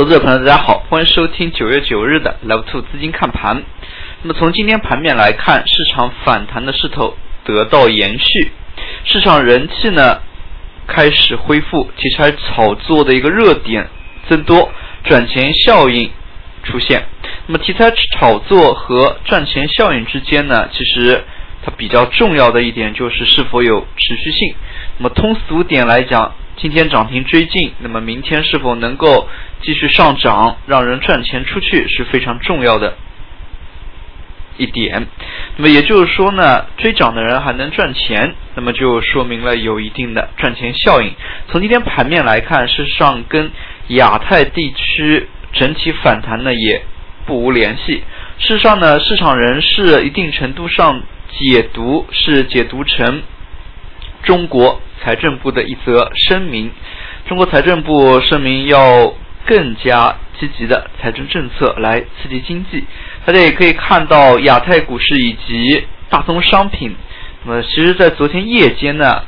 [0.00, 3.62] 投资者朋友，大家好，欢迎收听九月九日的 Level Two 资金看盘。
[4.22, 8.50] 那么从今天盘面来看，市场反弹的势头得到延续，
[9.04, 10.22] 市场人气呢
[10.86, 13.90] 开始恢复，题材炒作的一个热点
[14.26, 14.72] 增多，
[15.04, 16.10] 赚钱效应
[16.62, 17.04] 出现。
[17.46, 21.22] 那么题材炒作和赚钱效应之间呢，其实
[21.62, 24.54] 它比较重要的一点就是是否有持续性。
[24.96, 29.28] 那么通俗点来讲，今天涨停追进，那么明天是否能够
[29.62, 32.96] 继续上涨，让人赚钱出去是非常重要的
[34.58, 35.06] 一点。
[35.56, 41.14] 那么也就是说呢，追涨的人还能赚钱，那么就说明了有一定的赚钱效应。
[41.48, 43.50] 从今天盘面来看，事实上跟
[43.88, 46.82] 亚太地区整体反弹呢也
[47.24, 48.02] 不无联系。
[48.38, 53.22] 事实上呢，市场人士一定程度上解读是解读成
[54.22, 54.80] 中国。
[55.02, 56.70] 财政部的一则声明，
[57.26, 59.14] 中国财政部声明要
[59.46, 62.84] 更加积极的财政政策来刺激经济。
[63.24, 66.94] 大家也可以看到，亚太股市以及大宗商品，
[67.44, 69.24] 那么其实在昨天夜间呢，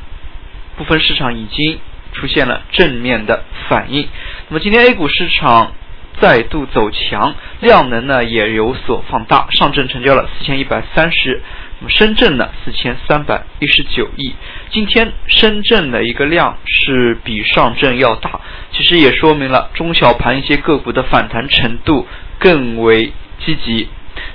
[0.77, 1.79] 部分市场已经
[2.13, 4.09] 出现了正面的反应。
[4.49, 5.73] 那么今天 A 股市场
[6.21, 11.41] 再度走强，量能呢也有所放大，上证成交了四千一百三十。
[11.89, 14.35] 深圳呢，四千三百一十九亿。
[14.71, 18.41] 今天深圳的一个量是比上证要大，
[18.73, 22.07] 其实也说明了中小盘一些个股的反弹程度
[22.39, 23.13] 更为
[23.45, 23.89] 积极。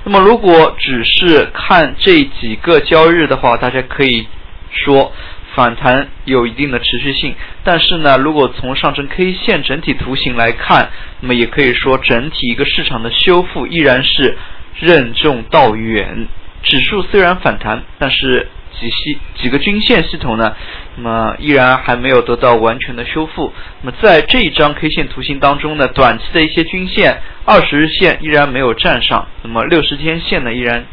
[0.04, 4.26] 那么如果只是看这几个交易日的话，大家可以
[4.70, 5.12] 说
[5.54, 7.34] 反弹有一定的持续性。
[7.64, 14.36] 但是呢，如果从上证 K 线整体图形来看，那么也可以说整体一个市场的修复依然是
[14.78, 16.28] 任重道远。
[16.62, 20.54] 指数虽然反弹，但是几系几个均线系统呢，
[20.96, 23.52] 那么依然还没有得到完全的修复。
[23.82, 30.84] 那么在这一张 K 线图形当中呢，短期的一些均线，二十日线依然没有站上，那么六十天线呢依然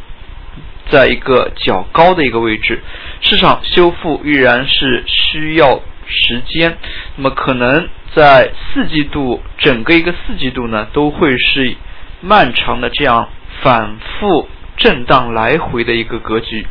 [0.88, 2.80] 在一个较高的一个位置，
[3.20, 6.78] 市场修复依然是需要时间。
[7.16, 11.76] 那么可能在四季度整个一个四季度呢，都会是
[12.20, 13.28] 漫长的这样
[13.62, 14.48] 反复。
[14.76, 16.66] 震荡来回的一个格局。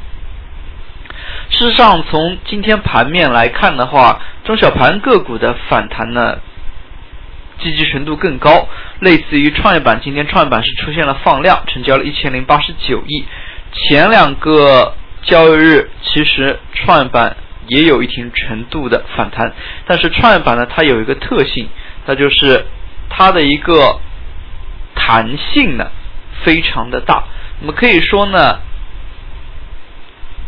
[1.50, 6.40] 事实上，从今天盘面来看的话，中小盘个股的反弹呢，
[7.60, 8.68] 积极程度更高。
[9.00, 13.26] 类似于创业板，今天创业板是出现了放量，成交了一千零八十九亿。
[13.72, 17.38] 前两个交易日，其实创业板
[17.68, 19.54] 也有一定程度的反弹，
[19.86, 21.68] 但是创业板呢，它有一个特性，
[22.06, 22.66] 那就是
[23.10, 24.00] 它的一个
[24.96, 25.92] 弹性呢，
[26.44, 27.24] 非常的大。
[27.62, 28.60] 那么可以说呢，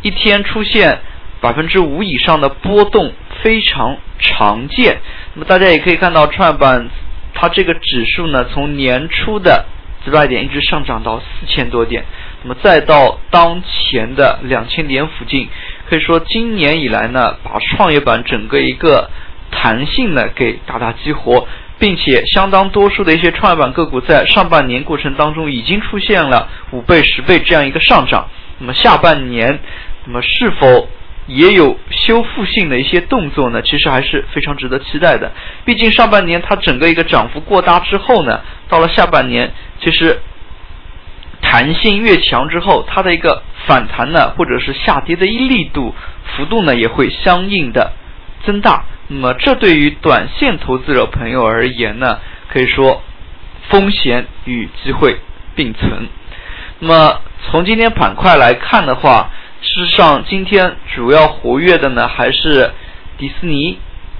[0.02, 1.00] 一天出现
[1.42, 5.00] 百分之五以上的波动非常常见。
[5.34, 6.90] 那么大家也可以看到，创业板
[7.34, 9.66] 它这个指数呢，从年初的
[10.04, 12.04] 几百点一直上涨到四千多点，
[12.44, 15.50] 那么再到当前的两千点附近，
[15.90, 19.10] 可以说今年以来呢，把创业板整个一个
[19.52, 21.48] 弹性呢给大大激活。
[21.80, 28.28] 并且相当多数的一些创业板个股在上半年过程当中已经出现了五倍、十倍这样一个上涨。
[28.60, 29.60] 那么下半年，
[30.06, 30.90] 那么是否
[31.28, 33.62] 也有修复性的一些动作呢？
[33.62, 35.32] 其实还是非常值得期待的。
[35.66, 40.20] 毕竟上半年它整个一个涨幅过大之后呢，到了下半年，其实
[41.42, 45.94] 弹性越强之后，它的一个反弹呢，或者是下跌的一力度
[46.26, 47.94] 幅度呢，也会相应的
[48.46, 48.86] 增大。
[49.08, 53.02] 那么，这对于短线投资者朋友而言呢，可以说
[53.70, 55.18] 风险与机会
[55.56, 56.08] 并存。
[56.80, 59.32] 那么，从今天板块来看的话，
[59.62, 62.72] 事实上今天主要活跃的呢还是
[63.18, 63.80] 迪士尼、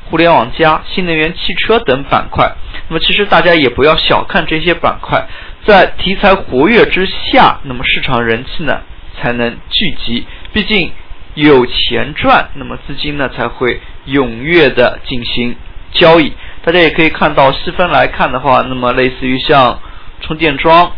[0.10, 2.56] 互联网加、新能源汽车等板块。
[2.88, 5.28] 那么，其实大家也不要小看这些板块，
[5.66, 8.82] 在题材活跃之下，那么市场人气呢
[9.18, 10.26] 才能聚集。
[10.54, 10.92] 毕竟。
[11.36, 15.56] 有钱赚，那么资金呢才会踊跃的进行
[15.92, 16.34] 交易。
[16.64, 19.80] 大家也可以看到细分来看的话，那么类似于像
[20.22, 20.92] 充电桩、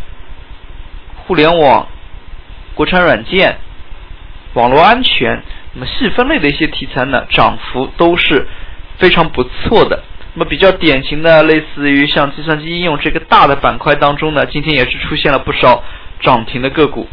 [1.16, 1.86] 互联网、
[2.74, 3.58] 国产软件、
[4.54, 5.42] 网络安全，
[5.74, 8.48] 那么细分类的一些题材呢，涨幅都是
[8.98, 10.02] 非常不错的。
[10.34, 15.84] 那么比较典型的，类似于像计算机应用这个大的板块当中呢，今天也是出现了不少
[16.20, 17.08] 涨停的个股。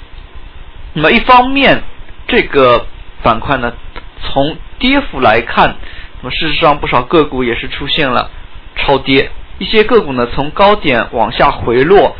[0.94, 1.81] 那么一方面，
[2.27, 2.86] 这个。
[3.24, 3.74] 板块呢，
[4.21, 5.75] 从跌幅来看，
[6.21, 8.29] 那么事实上不少个股也是出现了
[8.75, 12.15] 超跌，一些个股呢从高点往下回落，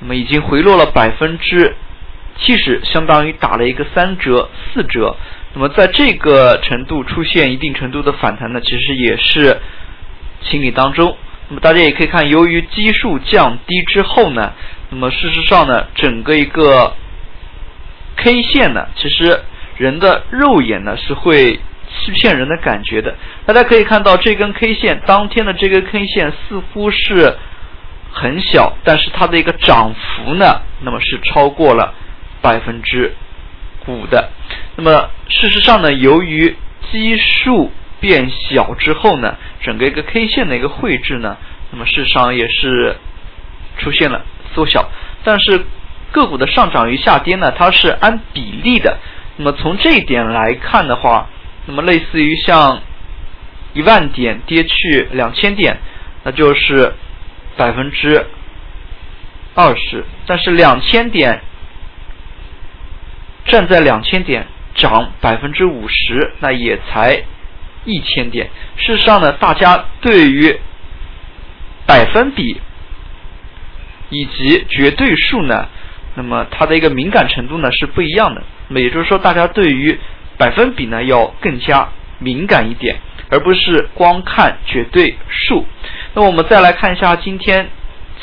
[0.00, 1.76] 那么已经回落了百分之
[2.38, 5.16] 七十，相当于打了一个三折四折。
[5.54, 9.60] 那么在这个程度出现一定程度的反弹呢，其实也是
[10.40, 11.16] 情理当中。
[11.48, 14.54] 那么大家也可以看，由于基数降低之后呢，
[14.88, 16.94] 那么事实上呢，整个一个
[18.16, 19.40] K 线呢，其实
[19.76, 21.60] 人的肉眼呢是会
[21.92, 23.14] 欺骗人的感觉的。
[23.46, 27.36] 大家可以看到这根 K 线，当天的这根 K 线似乎是
[28.10, 31.94] 很小，但是它的一个涨幅呢，那么是超过了
[32.40, 33.14] 百分之
[33.86, 34.30] 五的。
[34.76, 36.56] 那么事实上呢，由于
[36.90, 41.36] 基数变小之后呢，整个一个 K 线的一个绘制呢，
[41.70, 42.96] 那么事实上也是
[43.78, 44.22] 出现了
[44.54, 44.88] 缩小。
[45.24, 45.64] 但是
[46.10, 48.98] 个股的上涨与下跌呢，它是按比例的。
[49.36, 51.28] 那么从这一点来看的话，
[51.66, 52.80] 那么类似于像
[53.74, 55.78] 一万点跌去两千点，
[56.24, 56.94] 那就是
[57.56, 58.26] 百分之
[59.54, 60.04] 二十。
[60.26, 61.40] 但是两千点
[63.44, 67.22] 站在两千点涨百分之五十，那也才。
[67.84, 70.56] 一千点，事实上呢，大家对于
[71.84, 72.60] 百分比
[74.08, 75.66] 以及绝对数呢，
[76.14, 78.44] 那么它的一个敏感程度呢是不一样的。
[78.68, 79.98] 那么也就是说，大家对于
[80.42, 82.96] 百分比呢要更加敏感一点，
[83.30, 85.64] 而不是光看绝对数。
[86.14, 87.70] 那我们再来看一下今天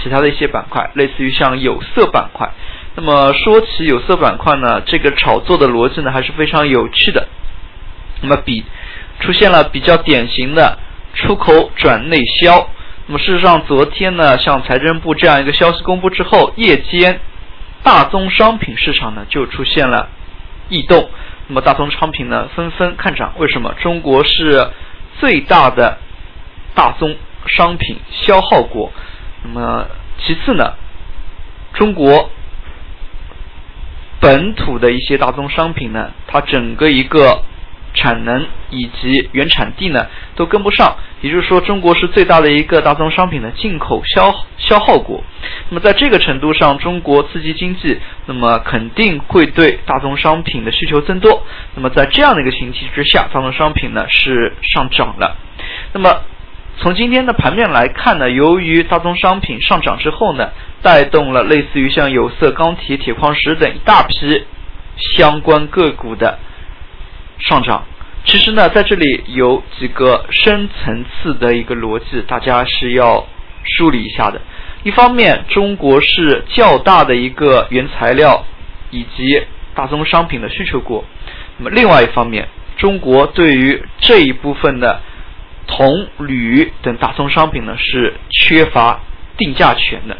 [0.03, 2.51] 其他的一些板块，类似于像有色板块。
[2.95, 7.25] 那么说起有色板块呢，这个炒作的逻辑呢还是非常有趣的。
[8.19, 8.65] 那么比
[9.21, 10.77] 出现了比较典型的
[11.13, 12.67] 出口转内销。
[13.07, 17.21] 那么事实上，昨天呢，像财政部这样一个消息公布之后，夜间
[17.81, 20.09] 大宗商品市场呢就出现了
[20.67, 21.09] 异动。
[21.49, 23.73] 那么大宗商品呢纷纷看涨，为什么？
[23.81, 24.69] 中国是
[25.19, 25.97] 最大的
[26.73, 28.93] 大宗商品消耗国。
[29.43, 29.87] 那么
[30.19, 30.75] 其次呢，
[31.73, 32.29] 中国
[34.21, 37.43] 本土的一些大宗商品呢，它整个一个。
[37.99, 45.21] 产能以及原产地呢都跟不上，也就是说，中国是最大的一个大宗商品的进口消消耗国。
[45.67, 51.43] 那么在这个程度上，中国刺激经济，那么肯定会对大宗商品的需求增多。
[51.75, 55.35] 那么在这样的一个情形之下，大宗商品呢是上涨了。
[55.91, 56.21] 那么
[56.77, 60.51] 从今天的盘面来看呢，由于大宗商品上涨之后呢，
[60.81, 64.45] 带动了类似于像有色、钢铁、铁矿石等一大批
[65.17, 66.39] 相关个股的。
[67.39, 67.85] 上涨，
[68.25, 73.25] 其实呢，在这里有几个深层次的一个逻辑，大家是要
[73.63, 74.39] 梳理一下的。
[74.83, 78.45] 一方面，中国是较大的一个原材料
[78.91, 79.41] 以及
[79.73, 81.03] 大宗商品的需求国；
[81.57, 82.47] 那么另外一方面，
[82.77, 85.01] 中国对于这一部分的
[85.65, 88.99] 铜、铝等大宗商品呢是缺乏
[89.37, 90.17] 定价权的。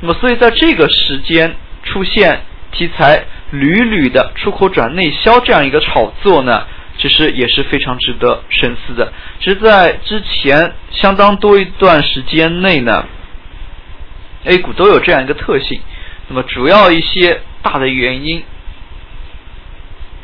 [0.00, 1.54] 那么，所以在这个时间
[1.84, 2.40] 出现
[2.72, 3.24] 题材。
[3.52, 6.66] 屡屡的出口转内销这样一个炒作呢，
[6.96, 9.12] 其实也是非常值得深思的。
[9.40, 13.04] 其实，在之前相当多一段时间内呢
[14.44, 15.82] ，A 股都有这样一个特性。
[16.28, 18.42] 那么，主要一些大的原因，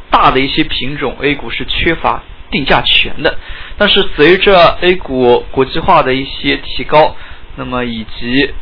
[0.08, 3.36] 大的一些品种 A 股是缺乏定价权的。
[3.76, 7.14] 但是，随着 A 股国际化的一些提高，
[7.56, 8.54] 那么以及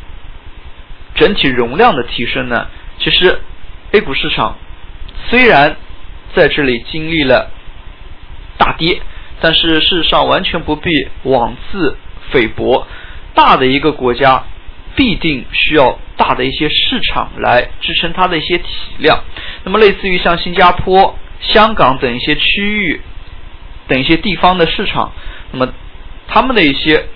[1.15, 2.67] 整体容量的提升呢，
[2.99, 3.39] 其实。
[3.91, 4.57] A 股市场
[5.29, 5.77] 虽然
[6.35, 7.49] 在这里经历了
[8.57, 9.01] 大跌，
[9.39, 11.95] 但是事实上完全不必妄自
[12.29, 12.85] 菲薄。
[13.33, 14.43] 大的一个国家
[14.95, 19.23] 必定需要大的一些市场来支撑它的一些体量。
[19.63, 23.01] 那么，类似于像新加坡、香港等一些区域
[23.87, 25.13] 等一些地方的市场，
[25.51, 25.73] 那么
[26.27, 27.07] 他们的一些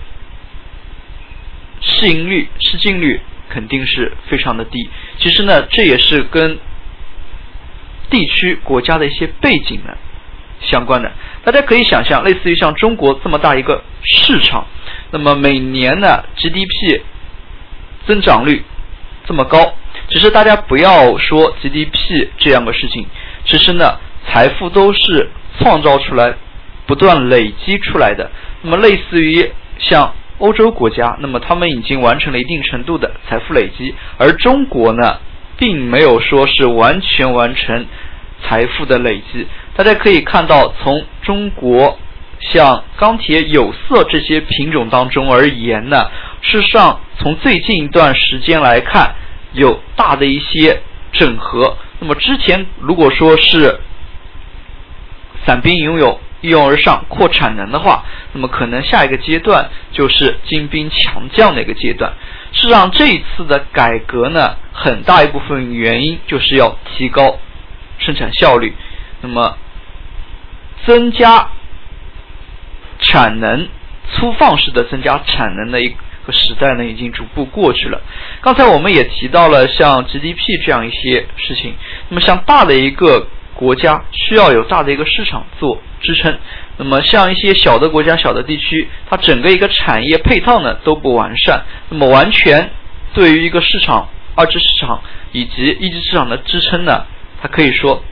[1.82, 3.20] 市盈率、市净率。
[3.48, 4.88] 肯定是非常的低。
[5.18, 6.58] 其实呢，这也是跟
[8.12, 9.92] 地区国家的一些背景呢
[10.60, 11.10] 相关的。
[11.42, 14.64] 大家可以想象，类似于像中国这么大一个市场，
[15.10, 17.00] 那么每年呢 GDP
[18.06, 18.62] 增长率
[19.26, 19.74] 这么高，
[20.08, 23.06] 其实大家不要说 GDP 这样的事情，
[23.44, 25.28] 其实呢，财富都是
[25.58, 26.34] 创造出来、
[26.86, 28.30] 不断累积出来的。
[28.62, 30.14] 那么类似于像。
[30.38, 35.20] 欧洲国家，那么他们已经完成了一定程度的财富累积，而中国呢，
[35.62, 37.86] 并没有说是完全完成
[38.42, 39.46] 财富的累积。
[39.76, 41.96] 大家可以看到，从中国
[42.40, 49.14] 像钢铁、有色这些品种当中而言呢，事实上从最近一段时间来看，
[49.52, 51.76] 有大的一些整合。
[52.00, 53.78] 那么之前如果说是
[55.46, 56.18] 散兵游勇。
[56.42, 62.12] 一拥而上扩产能的话，那么可能下一个阶段就是精兵强将的一个阶段。
[62.52, 67.38] 事实上，这一次的改革呢，很大一部分原因就是要提高
[67.98, 68.74] 生产效率，
[69.22, 69.56] 那么
[70.84, 71.48] 增加
[72.98, 73.68] 产能，
[74.12, 75.88] 粗放式的增加产能的一
[76.26, 78.02] 个时代呢已经逐步过去了。
[78.40, 81.74] 刚才我们也提到了像 GDP 这样一些事情，
[82.08, 86.38] 那么像大的一个国家需要有大的一个市场做支撑，
[86.76, 92.70] 那么像一些小的国家、小的地区，它整个一个产业配套呢都不完善，那么完全
[93.14, 95.00] 对于一个市场、二级市场
[95.32, 97.06] 以及一级市场的支撑呢，
[97.40, 98.04] 它可以说。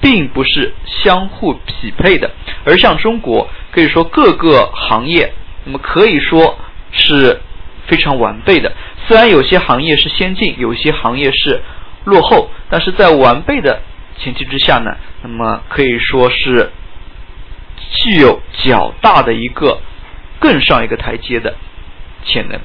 [0.00, 2.30] 并不是相互匹配的，
[2.64, 5.32] 而像中国，可以说各个行业，
[5.64, 6.56] 那么可以说
[6.92, 7.40] 是
[7.88, 8.72] 非常完备的。
[9.08, 11.60] 虽然有些行业是先进，有些行业是
[12.04, 13.82] 落后，但是在完备的
[14.18, 16.70] 前提之下呢，那么可以说是
[17.92, 19.80] 具有较大的一个
[20.38, 21.54] 更上一个台阶的
[22.24, 22.58] 潜能。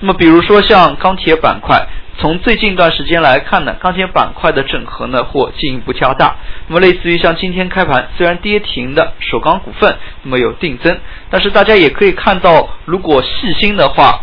[0.00, 1.86] 那么，比如说像钢铁板块。
[2.18, 6.36] 从最近一段时间来看呢，钢铁板块的整合呢或进一步加大。
[6.66, 10.98] 那么类似于像今天开盘虽然跌停的首钢股份，那么有定增，
[11.30, 14.20] 但是大家也可以看到，如果细心的话，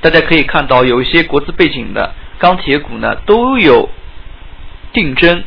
[0.00, 3.88] 大家可以看到有一些国资背景的钢铁股呢都有
[4.92, 5.44] 定增，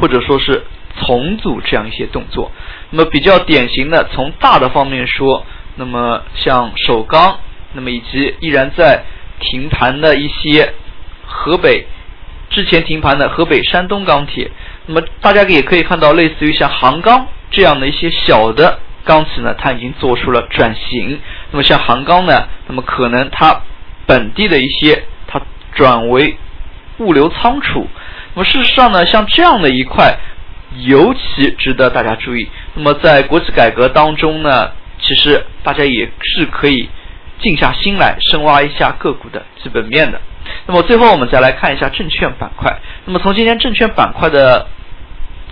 [0.00, 0.64] 或者说是
[1.00, 2.50] 重组这样一些动作。
[2.90, 5.44] 那么比较典型的，从大的方面说，
[5.76, 7.38] 那么像首钢，
[7.72, 9.04] 那么以及依然在。
[9.40, 10.74] 停盘的一些
[11.24, 11.86] 河北
[12.50, 14.50] 之前停盘的河北山东钢铁，
[14.86, 21.20] 那么大家也可以看到，类似于像杭钢这样的一些小的钢企呢，它已经做出了转型。
[21.52, 23.60] 那么像杭钢呢，那么可能它
[24.06, 25.40] 本地的一些它
[25.72, 26.36] 转为
[26.98, 27.86] 物流仓储。
[28.34, 30.18] 那么事实上呢，像这样的一块
[30.76, 32.48] 尤其值得大家注意。
[32.74, 34.70] 那么在国企改革当中呢，
[35.00, 36.88] 其实大家也是可以。
[37.40, 40.20] 静下心来深挖一下个股的基本面的。
[40.66, 42.80] 那么最后我们再来看一下证券板块。
[43.04, 44.66] 那么从今天证券板块的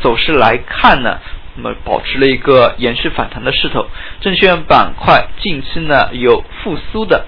[0.02, 1.20] 走势来看呢，
[1.54, 3.86] 那么保持了一个延续反弹的势头。
[4.20, 7.24] 证券板块近期呢有复苏的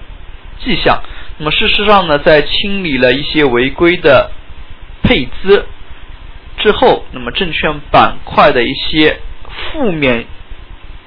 [0.61, 1.01] 迹象。
[1.37, 4.29] 那么事实上呢，在清理了一些违规的
[5.03, 5.65] 配资
[6.59, 9.19] 之后，那么证券板块的一些
[9.73, 10.25] 负面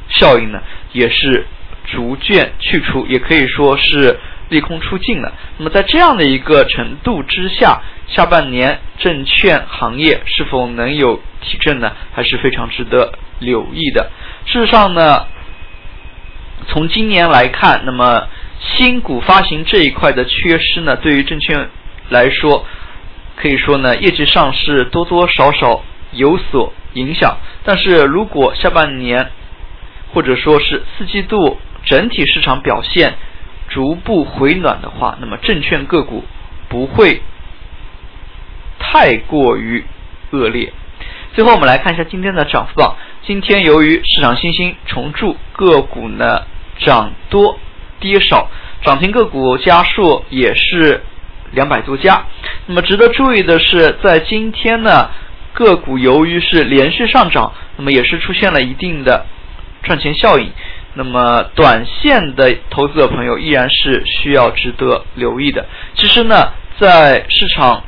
[0.08, 0.60] 效应呢
[0.92, 1.46] 也是。
[1.84, 4.18] 逐渐去除，也可以说是
[4.48, 5.32] 利空出尽了。
[5.58, 11.92] 那么在这样的一个程度之下，下半年证券行业是否能有提振呢？
[12.14, 14.10] 还是非常值得留意的。
[14.46, 15.26] 事实上呢，
[16.68, 18.28] 从今年来看，那么
[18.60, 21.68] 新股发行这一块的缺失呢，对于证券
[22.08, 22.64] 来说，
[23.36, 27.36] 可以说呢，业绩上是多多少少有所影响。
[27.64, 29.30] 但是如果下半年
[30.12, 33.14] 或者说是四季度，整体市场表现
[33.68, 36.24] 逐步回暖的话，那么证券个股
[36.68, 37.22] 不会
[38.78, 39.84] 太过于
[40.30, 40.72] 恶劣。
[41.34, 42.96] 最后，我们来看一下今天的涨幅榜。
[43.22, 46.42] 今天由于市场信心重铸，个股呢
[46.78, 47.58] 涨多
[48.00, 48.50] 跌少，
[48.82, 51.02] 涨停个股家数也是
[51.52, 52.26] 两百多家。
[52.66, 55.10] 那么值得注意的是，在今天呢，
[55.52, 59.26] 个股由于是连续上涨，那么也是出现了一定的
[59.82, 60.50] 赚钱效应。
[60.94, 65.66] 那么，短线的投资者朋友依然是需要值得留意的。
[65.94, 67.82] 其实呢，在市场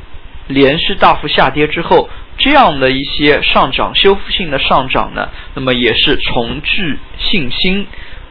[0.49, 7.87] 连续大幅下跌之后，这样的一些上涨、修复性的上涨呢，那么也是重聚信心，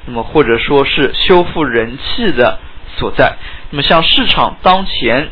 [0.07, 2.59] 那么或者说是修复人气的
[2.97, 3.37] 所在。
[3.69, 5.29] 那么，像市场当前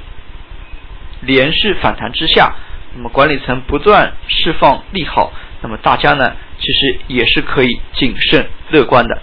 [1.21, 2.53] 连续反弹之下，
[2.95, 9.21] 那么管理层不断释放利好，那么大家呢，其实也是可以谨慎乐观的。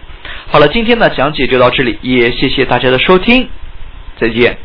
[0.48, 3.48] 好了，今天的讲解就到这里，也谢谢大家的收听，
[4.18, 4.58] 再见。